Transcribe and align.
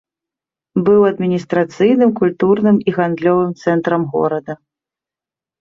Быў 0.87 1.01
адміністрацыйным, 1.09 2.13
культурным 2.21 2.79
і 2.93 2.97
гандлёвым 2.97 3.51
цэнтрам 3.67 4.03
горада. 4.15 4.53